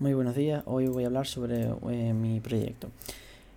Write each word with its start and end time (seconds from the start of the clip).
Muy 0.00 0.12
buenos 0.12 0.34
días, 0.34 0.64
hoy 0.66 0.88
voy 0.88 1.04
a 1.04 1.06
hablar 1.06 1.28
sobre 1.28 1.68
eh, 1.68 2.12
mi 2.12 2.40
proyecto 2.40 2.90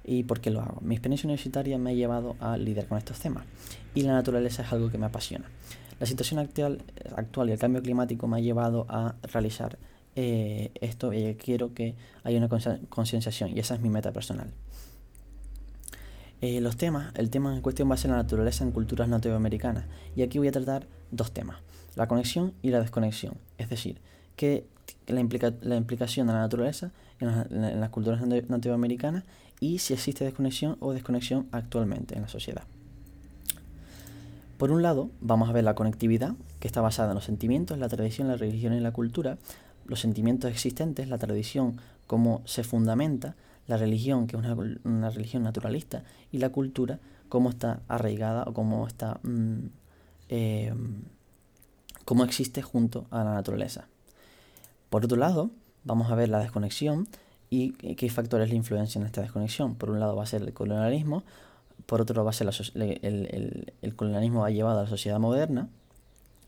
y 0.03 0.21
por 0.21 0.39
qué 0.39 0.51
lo 0.51 0.61
hago. 0.61 0.79
Mi 0.81 0.93
experiencia 0.93 1.25
universitaria 1.25 1.79
me 1.79 1.89
ha 1.89 1.93
llevado 1.93 2.35
a 2.39 2.57
lidiar 2.57 2.85
con 2.85 2.99
estos 2.99 3.19
temas 3.19 3.43
y 3.95 4.03
la 4.03 4.13
naturaleza 4.13 4.61
es 4.61 4.71
algo 4.71 4.91
que 4.91 4.99
me 4.99 5.07
apasiona. 5.07 5.49
La 5.99 6.05
situación 6.05 6.39
actual, 6.39 6.83
actual 7.15 7.49
y 7.49 7.53
el 7.53 7.57
cambio 7.57 7.81
climático 7.81 8.27
me 8.27 8.37
ha 8.37 8.39
llevado 8.39 8.85
a 8.87 9.15
realizar 9.33 9.79
eh, 10.15 10.69
esto 10.79 11.11
y 11.11 11.33
quiero 11.43 11.73
que 11.73 11.95
haya 12.23 12.37
una 12.37 12.49
concienciación 12.87 13.57
y 13.57 13.59
esa 13.59 13.73
es 13.73 13.81
mi 13.81 13.89
meta 13.89 14.11
personal. 14.11 14.53
Eh, 16.41 16.61
los 16.61 16.77
temas, 16.77 17.15
el 17.15 17.31
tema 17.31 17.55
en 17.55 17.61
cuestión 17.61 17.89
va 17.89 17.95
a 17.95 17.97
ser 17.97 18.11
la 18.11 18.17
naturaleza 18.17 18.63
en 18.63 18.71
culturas 18.71 19.09
nativoamericanas 19.09 19.85
y 20.15 20.21
aquí 20.21 20.37
voy 20.37 20.49
a 20.49 20.51
tratar 20.51 20.85
dos 21.09 21.31
temas, 21.31 21.57
la 21.95 22.07
conexión 22.07 22.53
y 22.61 22.69
la 22.69 22.79
desconexión, 22.79 23.39
es 23.57 23.71
decir, 23.71 23.99
que 24.35 24.67
la, 25.07 25.19
implica, 25.19 25.53
la 25.61 25.75
implicación 25.75 26.27
de 26.27 26.33
la 26.33 26.39
naturaleza 26.39 26.91
en, 27.19 27.79
las 27.79 27.89
culturas 27.89 28.21
nativoamericanas 28.21 29.23
y 29.59 29.79
si 29.79 29.93
existe 29.93 30.23
desconexión 30.23 30.77
o 30.79 30.93
desconexión 30.93 31.47
actualmente 31.51 32.15
en 32.15 32.21
la 32.21 32.27
sociedad. 32.27 32.63
Por 34.57 34.71
un 34.71 34.81
lado, 34.81 35.09
vamos 35.21 35.49
a 35.49 35.51
ver 35.51 35.63
la 35.63 35.75
conectividad, 35.75 36.33
que 36.59 36.67
está 36.67 36.81
basada 36.81 37.09
en 37.09 37.15
los 37.15 37.25
sentimientos, 37.25 37.77
la 37.77 37.89
tradición, 37.89 38.27
la 38.27 38.37
religión 38.37 38.73
y 38.73 38.79
la 38.79 38.91
cultura, 38.91 39.37
los 39.85 39.99
sentimientos 39.99 40.51
existentes, 40.51 41.07
la 41.07 41.17
tradición, 41.17 41.79
cómo 42.07 42.41
se 42.45 42.63
fundamenta, 42.63 43.35
la 43.67 43.77
religión, 43.77 44.25
que 44.25 44.35
es 44.35 44.43
una, 44.83 45.09
religión 45.09 45.43
naturalista, 45.43 46.03
y 46.31 46.39
la 46.39 46.49
cultura, 46.49 46.99
cómo 47.29 47.49
está 47.49 47.81
arraigada 47.87 48.43
o 48.47 48.53
cómo 48.53 48.87
está... 48.87 49.19
Mm, 49.23 49.67
eh, 50.29 50.73
cómo 52.07 52.23
existe 52.23 52.61
junto 52.61 53.05
a 53.11 53.25
la 53.25 53.33
naturaleza. 53.33 53.89
Por 54.89 55.05
otro 55.05 55.17
lado, 55.17 55.49
vamos 55.83 56.11
a 56.11 56.15
ver 56.15 56.29
la 56.29 56.39
desconexión 56.39 57.07
y 57.49 57.71
qué 57.73 58.09
factores 58.09 58.49
le 58.49 58.55
influencian 58.55 59.05
esta 59.05 59.21
desconexión. 59.21 59.75
Por 59.75 59.89
un 59.89 59.99
lado 59.99 60.15
va 60.15 60.23
a 60.23 60.27
ser 60.27 60.41
el 60.41 60.53
colonialismo, 60.53 61.23
por 61.85 62.01
otro 62.01 62.23
va 62.23 62.31
a 62.31 62.33
ser 62.33 62.49
el, 62.75 63.73
el, 63.81 63.95
colonialismo 63.95 64.43
ha 64.43 64.49
llevado 64.49 64.79
a 64.79 64.83
la 64.83 64.89
sociedad 64.89 65.19
moderna 65.19 65.69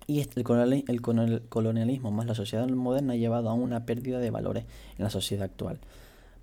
y 0.07 0.21
el, 0.21 0.83
el 0.87 1.01
colonialismo 1.49 2.11
más 2.11 2.25
la 2.25 2.35
sociedad 2.35 2.67
moderna 2.67 3.13
ha 3.13 3.15
llevado 3.15 3.49
a 3.49 3.53
una 3.53 3.85
pérdida 3.85 4.19
de 4.19 4.31
valores 4.31 4.65
en 4.97 5.03
la 5.03 5.09
sociedad 5.09 5.45
actual. 5.45 5.79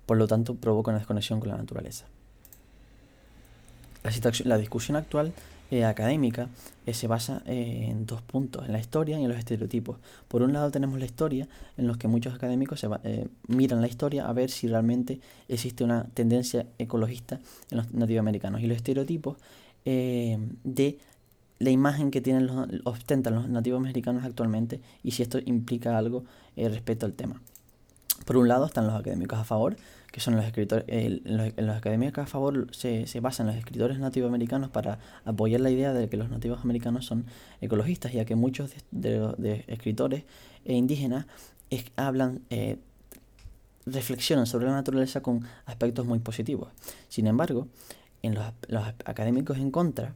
Por 0.05 0.17
lo 0.17 0.27
tanto, 0.27 0.55
provoca 0.55 0.91
una 0.91 0.99
desconexión 0.99 1.39
con 1.39 1.49
la 1.49 1.57
naturaleza. 1.57 2.05
La, 4.03 4.11
la 4.45 4.57
discusión 4.57 4.95
actual 4.95 5.33
eh, 5.69 5.83
académica 5.83 6.49
eh, 6.85 6.93
se 6.93 7.07
basa 7.07 7.41
eh, 7.45 7.87
en 7.89 8.05
dos 8.05 8.21
puntos, 8.21 8.65
en 8.65 8.71
la 8.71 8.79
historia 8.79 9.19
y 9.19 9.23
en 9.23 9.29
los 9.29 9.37
estereotipos. 9.37 9.97
Por 10.27 10.41
un 10.41 10.53
lado 10.53 10.71
tenemos 10.71 10.97
la 10.99 11.05
historia, 11.05 11.47
en 11.75 11.87
los 11.87 11.97
que 11.97 12.07
muchos 12.07 12.33
académicos 12.33 12.79
se 12.79 12.89
miran 13.47 13.81
la 13.81 13.87
historia 13.87 14.27
a 14.27 14.33
ver 14.33 14.49
si 14.49 14.67
realmente 14.67 15.19
existe 15.47 15.83
una 15.83 16.05
tendencia 16.13 16.67
ecologista 16.77 17.39
en 17.69 17.77
los 17.77 17.93
nativoamericanos. 17.93 18.61
Y 18.61 18.67
los 18.67 18.77
estereotipos 18.77 19.37
de 19.83 20.97
la 21.59 21.69
imagen 21.69 22.11
que 22.11 22.21
tienen 22.21 22.47
los, 22.47 22.67
ostentan 22.83 23.35
los 23.35 23.49
nativos 23.49 23.79
americanos 23.79 24.23
actualmente 24.25 24.81
y 25.03 25.11
si 25.11 25.23
esto 25.23 25.39
implica 25.45 25.97
algo 25.97 26.23
respecto 26.55 27.05
al 27.05 27.13
tema. 27.13 27.41
Por 28.27 28.35
un 28.35 28.49
lado 28.49 28.65
están 28.65 28.87
los 28.87 28.95
académicos 28.99 29.39
a 29.39 29.45
favor, 29.45 29.77
que 30.11 30.19
son 30.19 30.35
los 30.35 30.43
escritores, 30.43 30.85
los, 31.23 31.77
académicos 31.77 32.25
a 32.25 32.27
favor 32.27 32.67
se, 32.75 33.05
basan 33.21 33.47
los 33.47 33.55
escritores 33.55 33.99
nativoamericanos 33.99 34.69
para 34.69 34.99
apoyar 35.23 35.61
la 35.61 35.69
idea 35.69 35.93
de 35.93 36.09
que 36.09 36.17
los 36.17 36.29
nativos 36.29 36.59
americanos 36.61 37.05
son 37.05 37.23
ecologistas, 37.61 38.11
ya 38.11 38.25
que 38.25 38.35
muchos 38.35 38.71
de, 38.91 39.17
los 39.17 39.35
escritores 39.67 40.25
e 40.65 40.73
indígenas 40.73 41.25
hablan, 41.95 42.41
eh, 42.49 42.79
reflexionan 43.85 44.45
sobre 44.45 44.65
la 44.65 44.73
naturaleza 44.73 45.21
con 45.21 45.47
aspectos 45.65 46.05
muy 46.05 46.19
positivos. 46.19 46.67
Sin 47.07 47.27
embargo, 47.27 47.69
en 48.23 48.35
los, 48.35 48.45
los 48.67 48.85
académicos 49.05 49.57
en 49.57 49.71
contra 49.71 50.13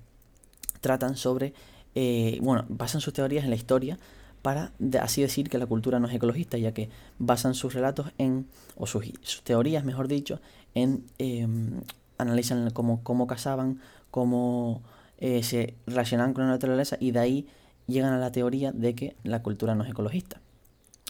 tratan 0.81 1.15
sobre, 1.15 1.53
eh, 1.95 2.39
bueno, 2.41 2.65
basan 2.67 2.99
sus 2.99 3.13
teorías 3.13 3.45
en 3.45 3.51
la 3.51 3.55
historia, 3.55 3.97
para 4.41 4.71
así 4.99 5.21
decir 5.21 5.49
que 5.49 5.57
la 5.57 5.65
cultura 5.65 5.99
no 5.99 6.07
es 6.07 6.13
ecologista, 6.13 6.57
ya 6.57 6.73
que 6.73 6.89
basan 7.19 7.53
sus 7.53 7.73
relatos 7.73 8.11
en, 8.17 8.47
o 8.75 8.87
sus, 8.87 9.11
teorías, 9.43 9.83
mejor 9.83 10.07
dicho, 10.07 10.39
en 10.73 11.03
em, 11.17 11.81
analizan 12.17 12.69
cómo, 12.71 13.03
cómo 13.03 13.27
cazaban, 13.27 13.79
cómo 14.09 14.81
eh, 15.17 15.43
se 15.43 15.75
relacionan 15.85 16.33
con 16.33 16.45
la 16.45 16.49
naturaleza 16.49 16.97
y 16.99 17.11
de 17.11 17.19
ahí 17.19 17.47
llegan 17.87 18.13
a 18.13 18.17
la 18.19 18.31
teoría 18.31 18.71
de 18.71 18.95
que 18.95 19.15
la 19.23 19.43
cultura 19.43 19.75
no 19.75 19.83
es 19.83 19.89
ecologista. 19.89 20.39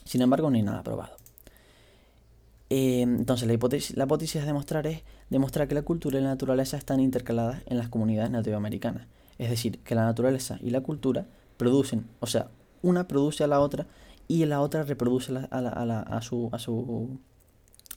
Sin 0.06 0.22
embargo, 0.22 0.50
no 0.50 0.56
hay 0.56 0.64
nada 0.64 0.84
probado. 0.84 1.16
Em, 2.70 3.18
entonces, 3.18 3.48
la 3.48 3.54
hipótesis, 3.54 3.98
la 3.98 4.06
hipótesis 4.06 4.46
demostrar 4.46 4.88
es 4.88 5.02
demostrar 5.30 5.68
que 5.68 5.76
la 5.76 5.82
cultura 5.82 6.20
y 6.20 6.24
la 6.24 6.30
naturaleza 6.30 6.78
están 6.78 7.00
intercaladas 7.00 7.62
en 7.66 7.78
las 7.78 7.90
comunidades 7.90 8.32
nativoamericanas. 8.32 9.08
Es 9.38 9.50
decir, 9.50 9.80
que 9.80 9.96
la 9.96 10.06
naturaleza 10.06 10.58
y 10.62 10.70
la 10.70 10.82
cultura 10.82 11.26
producen, 11.58 12.06
o 12.20 12.28
sea, 12.28 12.50
una 12.82 13.08
produce 13.08 13.44
a 13.44 13.48
la 13.48 13.60
otra 13.60 13.88
y 14.28 14.46
la 14.46 14.62
otra 14.62 14.84
reproduce 14.84 15.32
a, 15.32 15.62
la, 15.62 15.70
a, 15.70 15.86
la, 15.86 16.00
a, 16.00 16.22
su, 16.22 16.50
a, 16.52 16.60
su, 16.60 17.20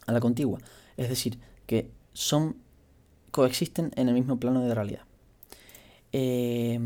a 0.07 0.13
la 0.13 0.21
contigua. 0.21 0.59
Es 0.97 1.09
decir, 1.09 1.39
que 1.67 1.91
son 2.13 2.57
coexisten 3.31 3.91
en 3.97 4.09
el 4.09 4.15
mismo 4.15 4.39
plano 4.39 4.63
de 4.63 4.75
realidad. 4.75 5.03
Eh, 6.13 6.79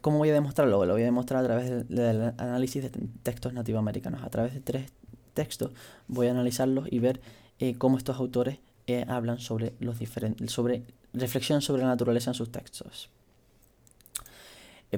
¿Cómo 0.00 0.18
voy 0.18 0.30
a 0.30 0.32
demostrarlo? 0.32 0.84
Lo 0.84 0.92
voy 0.92 1.02
a 1.02 1.06
demostrar 1.06 1.44
a 1.44 1.46
través 1.46 1.88
del, 1.88 2.34
análisis 2.38 2.84
de 2.84 2.90
textos 3.24 3.52
nativoamericanos. 3.52 4.22
A 4.22 4.30
través 4.30 4.54
de 4.54 4.60
tres 4.60 4.92
textos 5.34 5.72
voy 6.06 6.28
a 6.28 6.30
analizarlos 6.30 6.86
y 6.90 7.00
ver 7.00 7.20
eh, 7.58 7.74
cómo 7.76 7.98
estos 7.98 8.16
autores 8.18 8.58
eh, 8.86 9.04
hablan 9.08 9.40
sobre 9.40 9.74
los 9.80 9.98
diferentes, 9.98 10.52
sobre 10.52 10.84
reflexión 11.12 11.62
sobre 11.62 11.82
la 11.82 11.88
naturaleza 11.88 12.30
en 12.30 12.34
sus 12.34 12.52
textos. 12.52 13.10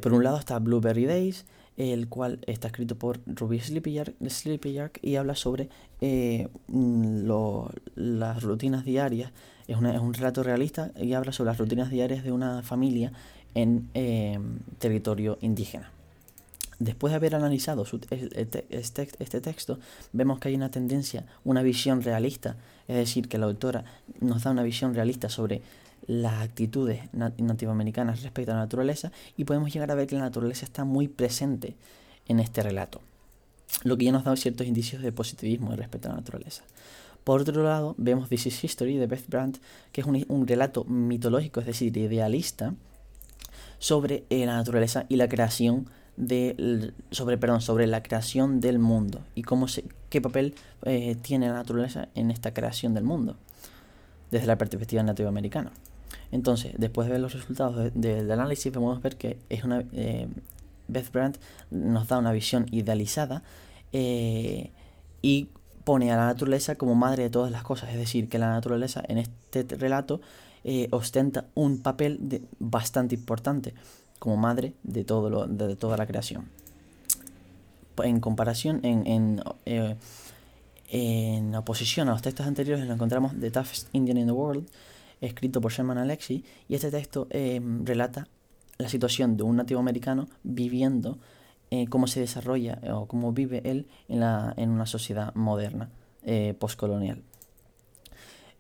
por 0.03 0.13
un 0.13 0.23
lado 0.23 0.39
está 0.39 0.59
Blueberry 0.59 1.07
Days, 1.07 1.47
el 1.81 2.09
cual 2.09 2.41
está 2.47 2.69
escrito 2.69 2.97
por 2.97 3.21
Ruby 3.27 3.59
Sleepyark, 3.61 4.99
y 5.03 5.17
habla 5.17 5.35
sobre 5.35 5.71
eh, 6.01 6.49
mm, 6.69 7.27
las 7.97 8.43
rutinas 8.43 8.85
diarias. 8.85 9.33
Es, 9.67 9.77
un 9.77 10.15
relato 10.15 10.43
realista 10.43 10.91
y 11.01 11.15
habla 11.15 11.33
sobre 11.33 11.51
las 11.51 11.59
rutinas 11.59 11.91
diarias 11.91 12.25
de 12.25 12.33
una 12.33 12.63
familia 12.63 13.13
en 13.55 13.89
em, 13.95 14.59
territorio 14.79 15.39
indígena. 15.41 15.91
Después 16.81 17.13
de 17.13 17.17
haber 17.17 17.35
analizado 17.35 17.85
este, 18.11 18.67
este, 18.71 19.41
texto, 19.41 19.79
vemos 20.13 20.39
que 20.39 20.49
hay 20.49 20.55
una 20.55 20.71
tendencia, 20.71 21.27
una 21.45 21.63
visión 21.63 22.03
realista, 22.03 22.57
es 22.89 22.97
decir, 22.97 23.29
que 23.29 23.39
la 23.39 23.47
autora 23.47 23.85
nos 24.21 24.45
da 24.45 24.51
una 24.51 24.63
visión 24.63 24.95
realista 24.95 25.29
sobre 25.29 25.63
las 26.11 26.43
actitudes 26.43 27.03
nativoamericanas 27.13 28.23
respecto 28.23 28.51
a 28.51 28.57
la 28.57 28.63
naturaleza 28.63 29.13
y 29.37 29.45
podemos 29.45 29.73
llegar 29.73 29.93
a 29.93 29.95
ver 29.95 30.09
que 30.09 30.17
la 30.17 30.23
naturaleza 30.23 30.65
está 30.65 30.85
muy 30.85 31.07
presente 31.07 31.77
en 32.27 32.41
este 32.41 32.65
relato, 32.65 33.01
lo 33.85 33.97
que 33.97 34.07
ya 34.07 34.13
nos 34.13 34.25
da 34.25 34.35
ciertos 34.35 34.67
indicios 34.67 35.03
de 35.03 35.13
positivismo 35.13 35.77
respecto 35.77 36.09
a 36.09 36.11
la 36.11 36.17
naturaleza. 36.17 36.65
Por 37.23 37.43
otro 37.43 37.63
lado, 37.63 37.95
vemos 37.97 38.29
This 38.29 38.47
is 38.47 38.65
History 38.65 38.97
de 38.97 39.07
Beth 39.07 39.29
Brandt, 39.29 39.59
que 39.93 40.01
es 40.01 40.07
un, 40.07 40.49
relato 40.49 40.83
mitológico, 40.83 41.61
es 41.61 41.67
decir, 41.67 41.97
idealista, 41.97 42.75
sobre 43.79 44.25
eh, 44.31 44.47
la 44.47 44.57
naturaleza 44.57 45.07
y 45.09 45.15
la 45.15 45.29
creación 45.29 45.89
de, 46.17 46.93
sobre, 47.13 47.39
perdón, 47.39 47.61
sobre 47.61 47.87
la 47.87 48.03
creación 48.03 48.61
del 48.61 48.81
mundo 48.81 49.21
y 49.37 49.43
cómo 49.43 49.69
se, 49.69 49.85
qué 50.09 50.21
papel 50.21 50.57
eh, 50.83 51.17
tiene 51.23 51.47
la 51.47 51.55
naturaleza 51.55 52.09
en 52.17 52.33
esta 52.33 52.53
creación 52.53 52.95
del 52.95 53.05
mundo 53.05 53.37
desde 54.33 54.49
la 54.49 54.59
perspectiva 54.59 55.05
nativoamericana. 55.05 55.71
Entonces, 56.33 56.75
después 56.79 57.07
de 57.07 57.13
ver 57.13 57.21
los 57.21 57.35
resultados 57.35 57.91
del 57.95 58.31
análisis, 58.31 58.73
podemos 58.73 59.03
ver 59.03 59.17
que 59.17 59.39
es 59.49 59.65
una, 59.65 59.85
eh, 59.93 60.29
Beth 60.89 61.11
Brandt 61.13 61.39
nos 61.71 62.09
da 62.09 62.19
una 62.19 62.33
visión 62.33 62.67
idealizada 62.71 63.43
eh, 63.93 64.71
y 65.23 65.49
pone 65.85 66.13
a 66.13 66.17
la 66.17 66.27
naturaleza 66.27 66.77
como 66.77 66.95
madre 66.95 67.25
de 67.25 67.31
todas 67.31 67.51
las 67.51 67.63
cosas. 67.63 67.91
Es 67.91 67.97
decir, 67.97 68.29
que 68.29 68.39
la 68.39 68.51
naturaleza 68.51 69.03
en 69.09 69.19
este 69.19 69.65
relato 69.77 70.21
eh, 70.63 70.89
ostenta 70.91 71.47
un 71.55 71.79
papel 71.79 72.47
bastante 72.59 73.15
importante 73.17 73.75
como 74.19 74.37
madre 74.37 74.75
de, 74.83 75.05
todo 75.05 75.31
lo, 75.31 75.47
de, 75.47 75.75
toda 75.77 75.97
la 75.97 76.07
creación. 76.07 76.49
En 78.05 78.21
comparación, 78.21 78.81
en, 78.85 79.07
en, 79.07 79.43
en 80.89 81.55
oposición 81.55 82.09
a 82.09 82.13
los 82.13 82.23
textos 82.23 82.47
anteriores, 82.47 82.87
lo 82.87 82.95
encontramos 82.95 83.33
The 83.39 83.51
Toughest 83.51 83.89
Indian 83.93 84.17
in 84.17 84.27
the 84.27 84.33
World, 84.33 84.67
escrito 85.21 85.61
por 85.61 85.73
Sherman 85.73 85.99
Alexie, 85.99 86.45
y 86.69 86.75
este 86.75 86.91
texto 86.91 87.27
em, 87.31 87.85
relata 87.85 88.29
la 88.79 88.89
situación 88.89 89.37
de 89.37 89.43
un 89.43 89.57
nativo 89.57 89.81
americano 89.81 90.29
viviendo 90.43 91.19
eh, 91.71 91.87
cómo 91.87 92.07
se 92.07 92.21
desarrolla 92.21 92.81
eh, 92.83 92.91
o 92.91 93.07
cómo 93.07 93.33
vive 93.33 93.63
él 93.65 93.87
en, 94.09 94.21
la, 94.21 94.53
en 94.57 94.71
una 94.71 94.87
sociedad 94.87 95.33
moderna, 95.35 95.91
eh, 96.25 96.55
postcolonial. 96.59 97.23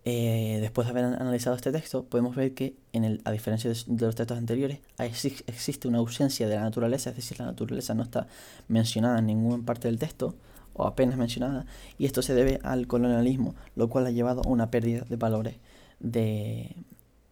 después 0.04 0.86
de 0.86 0.90
haber 0.92 1.04
analizado 1.04 1.56
este 1.56 1.72
texto, 1.72 2.04
podemos 2.04 2.36
ver 2.36 2.54
que, 2.54 2.74
en 2.92 3.04
el, 3.04 3.20
a 3.24 3.32
diferencia 3.32 3.70
de, 3.70 4.06
los 4.06 4.14
textos 4.14 4.38
anteriores, 4.38 4.78
existe 4.98 5.88
una 5.88 5.98
ausencia 5.98 6.48
de 6.48 6.54
la 6.54 6.62
naturaleza, 6.62 7.10
es 7.10 7.16
decir, 7.16 7.38
la 7.38 7.46
naturaleza 7.46 7.94
no 7.94 8.02
está 8.02 8.26
mencionada 8.68 9.18
en 9.18 9.26
ninguna 9.26 9.64
parte 9.64 9.88
del 9.88 9.98
texto, 9.98 10.34
o 10.74 10.86
apenas 10.86 11.16
mencionada, 11.16 11.66
y 11.98 12.06
esto 12.06 12.22
se 12.22 12.34
debe 12.34 12.60
al 12.62 12.86
colonialismo, 12.86 13.54
lo 13.74 13.88
cual 13.88 14.06
ha 14.06 14.10
llevado 14.10 14.42
a 14.44 14.48
una 14.48 14.70
pérdida 14.70 15.04
de 15.08 15.16
valores 15.16 15.56
de, 16.00 16.74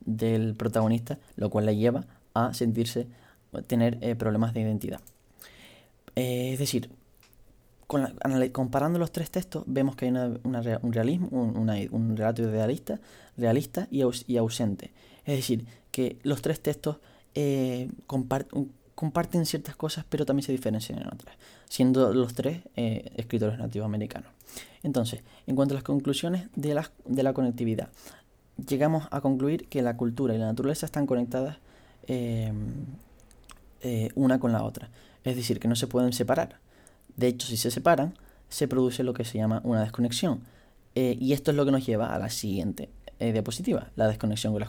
del 0.09 0.55
protagonista, 0.55 1.19
lo 1.37 1.51
cual 1.51 1.67
le 1.67 1.77
lleva 1.77 2.07
a 2.35 2.55
sentirse, 2.55 3.07
tener 3.67 3.99
eh, 4.01 4.15
problemas 4.15 4.55
de 4.55 4.61
identidad. 4.61 5.01
Eh, 6.17 6.53
es 6.53 6.59
decir, 6.59 6.91
comparando 8.53 8.99
los 8.99 9.13
tres 9.13 9.31
textos, 9.31 9.65
vemos 9.67 9.97
que 9.97 10.07
hay 10.07 10.11
un 10.11 10.93
realismo, 10.93 11.29
un, 11.31 12.17
relato 12.17 12.43
idealista, 12.43 13.01
realista 13.37 13.89
y, 13.91 14.37
ausente. 14.37 14.93
Es 15.25 15.37
decir, 15.37 15.65
que 15.91 16.19
los 16.23 16.43
tres 16.43 16.61
textos 16.61 16.99
eh, 17.35 17.91
comparten 18.07 19.47
ciertas 19.47 19.77
cosas, 19.77 20.05
pero 20.09 20.27
también 20.27 20.45
se 20.45 20.53
diferencian 20.53 20.99
en 20.99 21.07
otras, 21.07 21.37
siendo 21.69 22.13
los 22.13 22.35
tres 22.35 22.61
escritores 22.75 23.59
nativoamericanos. 23.59 24.31
Entonces, 24.83 25.23
en 25.47 25.57
cuanto 25.57 25.75
a 25.75 25.77
las 25.77 25.85
conclusiones 25.85 26.49
la, 26.57 26.91
de 27.07 27.23
la 27.23 27.33
conectividad, 27.33 27.89
llegamos 28.67 29.09
a 29.11 29.21
concluir 29.21 29.69
que 29.69 29.83
la 29.83 29.97
cultura 29.97 30.35
y 30.35 30.39
la 30.39 30.47
naturaleza 30.47 30.87
están 30.87 31.07
conectadas 31.07 31.59
eh, 32.07 32.53
una 34.15 34.41
con 34.41 34.53
la 34.53 34.63
otra. 34.63 34.91
Es 35.25 35.37
decir, 35.37 35.61
que 35.61 35.69
no 35.69 35.77
se 35.77 35.87
pueden 35.87 36.13
separar. 36.13 36.57
De 37.17 37.29
hecho, 37.29 37.47
si 37.47 37.57
se 37.57 37.71
separan, 37.71 38.15
se 38.49 38.69
produce 38.69 39.03
lo 39.03 39.13
que 39.13 39.25
se 39.25 39.39
llama 39.39 39.61
una 39.65 39.83
desconexión. 39.83 40.41
Eh, 40.95 41.17
y 41.21 41.33
esto 41.33 41.51
es 41.51 41.57
lo 41.57 41.65
que 41.65 41.71
nos 41.71 41.87
lleva 41.87 42.15
a 42.15 42.19
la 42.19 42.31
siguiente 42.31 42.89
eh, 43.21 43.33
diapositiva, 43.33 43.91
la 43.97 44.09
desconexión 44.09 44.53
con 44.53 44.61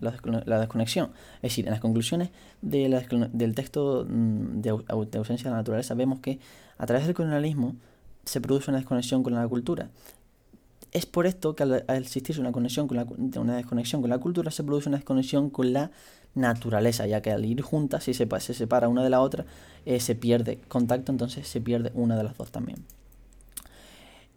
las 0.00 0.46
la, 0.46 0.60
desconexión. 0.60 1.10
Es 1.36 1.42
decir, 1.42 1.66
en 1.66 1.72
las 1.72 1.80
conclusiones 1.80 2.30
del 2.62 3.54
texto 3.54 4.06
mm, 4.08 4.60
de, 4.60 4.70
ausencia 4.70 5.44
de 5.44 5.50
la 5.50 5.58
naturaleza 5.58 5.94
vemos 5.94 6.20
que 6.20 6.38
a 6.78 6.86
través 6.86 7.06
del 7.06 7.14
colonialismo 7.14 7.76
se 8.24 8.40
produce 8.40 8.70
una 8.70 8.78
desconexión 8.78 9.22
con 9.22 9.34
la 9.34 9.46
cultura. 9.46 9.90
Es 10.92 11.06
por 11.06 11.26
esto 11.26 11.54
que 11.54 11.62
al, 11.62 11.84
existir 11.88 12.38
una, 12.40 12.52
conexión 12.52 12.88
con 12.88 12.96
la, 12.96 13.06
una 13.40 13.56
desconexión 13.56 14.00
con 14.00 14.10
la 14.10 14.18
cultura 14.18 14.50
se 14.50 14.64
produce 14.64 14.88
una 14.88 14.98
desconexión 14.98 15.50
con 15.50 15.72
la 15.72 15.90
naturaleza, 16.34 17.06
ya 17.06 17.22
que 17.22 17.32
al 17.32 17.44
ir 17.44 17.62
juntas, 17.62 18.04
si 18.04 18.14
se, 18.14 18.28
se 18.40 18.54
separa 18.54 18.88
una 18.88 19.02
de 19.02 19.10
la 19.10 19.20
otra, 19.20 19.46
eh, 19.84 20.00
se 20.00 20.14
pierde 20.14 20.58
contacto, 20.68 21.10
entonces 21.10 21.48
se 21.48 21.60
pierde 21.60 21.90
una 21.94 22.16
de 22.16 22.24
las 22.24 22.36
dos 22.36 22.50
también. 22.50 22.84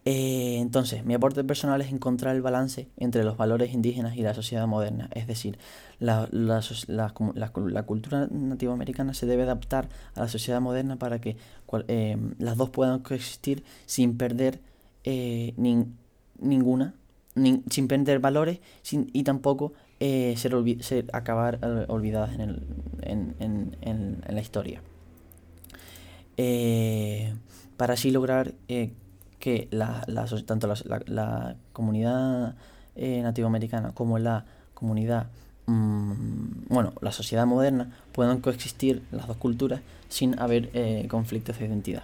Eh, 0.06 0.58
entonces, 0.60 1.06
mi 1.06 1.14
aporte 1.14 1.44
personal 1.44 1.82
es 1.82 1.92
encontrar 1.92 2.36
el 2.36 2.42
balance 2.42 2.88
entre 2.98 3.24
los 3.24 3.38
valores 3.38 3.74
indígenas 3.74 4.16
y 4.16 4.22
la 4.22 4.34
sociedad 4.34 4.66
moderna, 4.66 5.10
es 5.14 5.28
decir, 5.28 5.60
la, 6.00 6.28
la, 6.32 6.64
la, 6.88 7.84
cultura 7.84 8.28
nativoamericana 8.32 9.14
se 9.14 9.26
debe 9.26 9.44
adaptar 9.44 9.90
a 10.16 10.22
la 10.22 10.28
sociedad 10.30 10.62
moderna 10.62 10.96
para 10.96 11.20
que 11.20 11.36
eh, 11.90 12.18
las 12.40 12.58
dos 12.58 12.70
puedan 12.70 13.00
coexistir 13.00 13.64
sin 13.86 14.18
perder 14.18 14.62
ninguna, 16.42 16.94
sin 17.70 17.88
perder 17.88 18.20
valores 18.20 18.60
y 18.92 19.24
tampoco 19.24 19.74
eh, 20.02 20.36
ser, 20.38 21.06
acabar 21.12 21.60
eh, 21.62 21.86
olvidadas 21.90 22.34
en, 22.34 22.42
el, 22.42 22.64
en, 23.02 23.36
en, 23.40 23.78
en, 23.82 24.24
la 24.30 24.40
historia. 24.40 24.82
Eh, 26.38 27.34
para 27.76 27.96
así 27.96 28.10
lograr 28.12 28.54
que 29.40 29.68
la, 29.72 30.04
la, 30.08 30.26
tanto 30.46 30.68
la, 30.68 31.02
la 31.06 31.56
comunidad 31.74 32.56
nativoamericana 32.96 33.92
como 33.94 34.20
la 34.20 34.46
comunidad, 34.74 35.28
mm, 35.66 36.68
bueno, 36.70 36.94
la 37.02 37.12
sociedad 37.12 37.46
moderna 37.46 37.92
puedan 38.14 38.40
coexistir 38.40 39.04
las 39.12 39.28
dos 39.28 39.36
culturas 39.36 39.82
sin 40.08 40.40
haber 40.40 40.70
conflictos 41.10 41.60
de 41.60 41.66
identidad. 41.66 42.04